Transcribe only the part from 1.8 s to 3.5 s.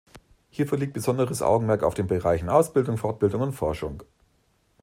auf den Bereichen Ausbildung, Fortbildung